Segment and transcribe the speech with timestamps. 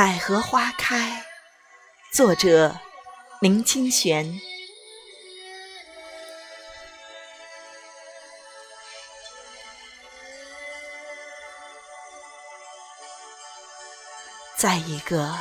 [0.00, 1.26] 百合花开，
[2.10, 2.74] 作者
[3.42, 4.40] 林清玄。
[14.56, 15.36] 在一个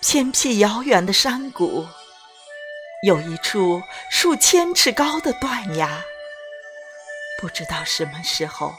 [0.00, 1.86] 偏僻遥远的山谷，
[3.06, 3.80] 有一处
[4.10, 6.02] 数千尺高的断崖。
[7.40, 8.74] 不知道什么时候，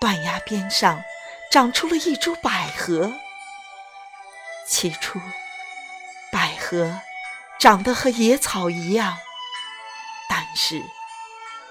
[0.00, 1.04] 断崖边上
[1.52, 3.12] 长出了一株百合。
[4.68, 5.18] 起初，
[6.30, 7.00] 百合
[7.58, 9.18] 长得和野草一样，
[10.28, 10.82] 但是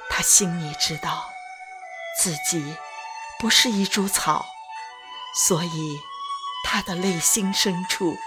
[0.09, 1.31] 他心里知道
[2.19, 2.75] 自己
[3.37, 4.47] 不是一株草，
[5.45, 5.99] 所以
[6.65, 8.17] 他的内心深处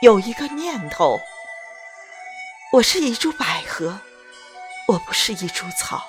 [0.00, 1.20] 有一个念头：
[2.72, 4.00] 我是一株百合，
[4.88, 6.08] 我不是一株草。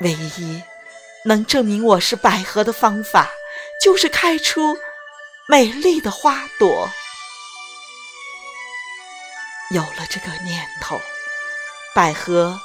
[0.00, 0.62] 唯一
[1.26, 3.28] 能证明我是百合的方法，
[3.84, 4.78] 就是开出。
[5.50, 6.88] 美丽的花朵，
[9.72, 11.00] 有了这个念头，
[11.92, 12.60] 百合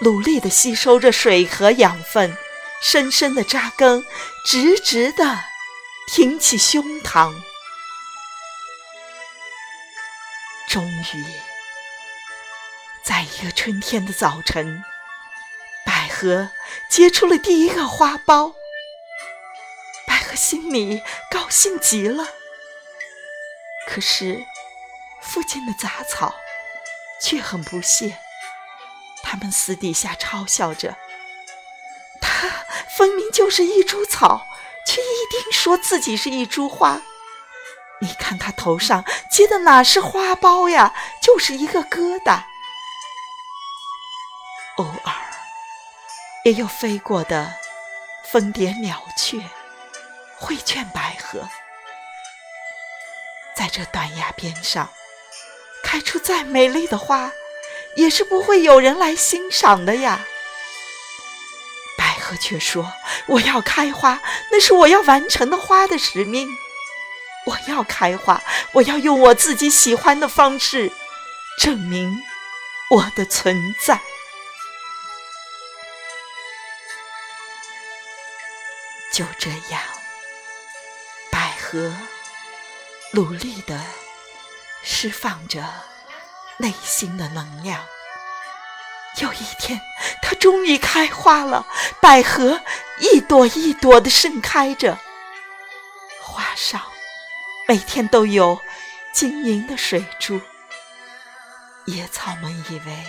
[0.00, 2.36] 努力地吸收着水和养分，
[2.82, 4.04] 深深地扎根，
[4.44, 5.38] 直直地
[6.08, 7.32] 挺起胸膛。
[10.68, 11.24] 终于，
[13.04, 14.82] 在一个春天的早晨，
[15.84, 16.50] 百合
[16.90, 18.52] 结出了第一个花苞。
[20.36, 22.28] 心里高兴极了，
[23.88, 24.46] 可是
[25.20, 26.34] 附近的杂草
[27.20, 28.18] 却很不屑，
[29.22, 30.96] 他们私底下嘲笑着
[32.20, 32.48] ：“他
[32.88, 34.46] 分明就是一株草，
[34.86, 37.00] 却一定说自己是一株花。
[38.02, 42.44] 你看他头上结的哪是花苞呀，就是一个疙瘩。”
[44.76, 45.14] 偶尔
[46.44, 47.54] 也有飞过的
[48.30, 49.40] 蜂蝶鸟雀。
[50.38, 51.48] 会劝百合，
[53.54, 54.90] 在这断崖边上
[55.82, 57.32] 开出再美丽的花，
[57.96, 60.26] 也是不会有人来欣赏的呀。
[61.96, 62.92] 百合却说
[63.26, 64.20] ：“我要开花，
[64.52, 66.48] 那是我要完成的花的使命。
[67.46, 70.92] 我要开花，我要用我自己喜欢的方式
[71.58, 72.22] 证明
[72.90, 73.98] 我的存在。”
[79.10, 79.95] 就这样。
[81.66, 81.92] 和
[83.10, 83.80] 努力的
[84.84, 85.64] 释放着
[86.58, 87.84] 内心的能量。
[89.20, 89.80] 有一天，
[90.22, 91.66] 它终于开花了，
[92.00, 92.60] 百合
[93.00, 94.96] 一朵一朵的盛开着，
[96.22, 96.80] 花上
[97.66, 98.60] 每天都有
[99.12, 100.40] 晶莹的水珠。
[101.86, 103.04] 野草们以为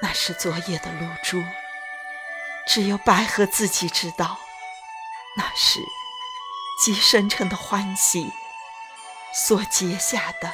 [0.00, 1.42] 那是昨夜的露珠，
[2.68, 4.38] 只有百合自己知道，
[5.36, 5.80] 那是。
[6.80, 8.32] 极深沉的欢喜
[9.34, 10.52] 所结下的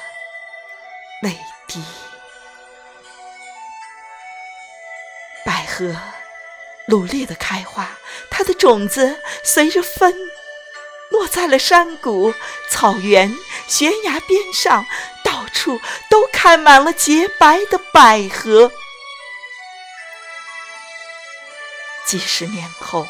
[1.23, 1.85] 泪滴。
[5.45, 5.95] 百合
[6.89, 7.99] 努力的开花，
[8.31, 10.15] 它的种子随着风
[11.11, 12.33] 落在了山谷、
[12.71, 13.37] 草原、
[13.69, 14.87] 悬崖边上，
[15.23, 18.73] 到处都开满了洁白的百合。
[22.07, 23.07] 几十年后，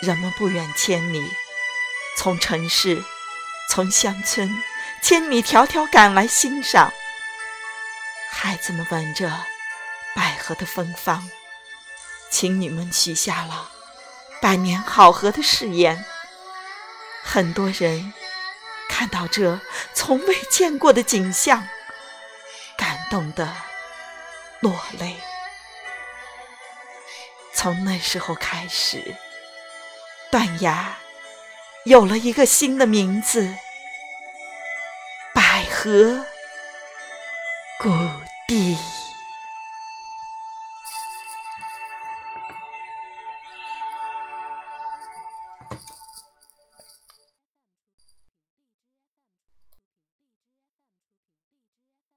[0.00, 1.30] 人们不远千里。
[2.16, 3.02] 从城市，
[3.68, 4.62] 从乡村，
[5.02, 6.92] 千里迢迢赶来欣赏。
[8.30, 9.44] 孩子们闻着
[10.14, 11.30] 百合的芬芳，
[12.30, 13.70] 情侣们许下了
[14.40, 16.04] 百年好合的誓言。
[17.24, 18.12] 很多人
[18.88, 19.60] 看到这
[19.94, 21.66] 从未见过的景象，
[22.76, 23.54] 感动的
[24.60, 25.16] 落泪。
[27.54, 29.16] 从那时候开始，
[30.30, 30.96] 断崖。
[31.84, 33.54] 有了一个新的名字——
[35.34, 36.24] 百合
[37.80, 37.90] 谷
[38.46, 39.01] 地。